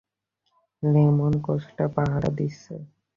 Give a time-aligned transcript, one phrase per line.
[0.83, 2.75] Lemon কেসটা পাহারা দিচ্ছে।